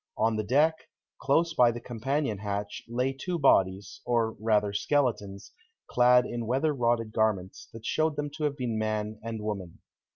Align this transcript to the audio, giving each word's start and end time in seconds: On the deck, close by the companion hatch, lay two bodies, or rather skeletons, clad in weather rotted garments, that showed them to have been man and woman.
On 0.17 0.35
the 0.35 0.43
deck, 0.43 0.87
close 1.19 1.53
by 1.53 1.69
the 1.69 1.79
companion 1.79 2.39
hatch, 2.39 2.81
lay 2.87 3.13
two 3.13 3.37
bodies, 3.37 4.01
or 4.03 4.31
rather 4.39 4.73
skeletons, 4.73 5.51
clad 5.87 6.25
in 6.25 6.47
weather 6.47 6.73
rotted 6.73 7.11
garments, 7.11 7.69
that 7.71 7.85
showed 7.85 8.15
them 8.15 8.31
to 8.31 8.45
have 8.45 8.57
been 8.57 8.79
man 8.79 9.19
and 9.21 9.43
woman. 9.43 9.77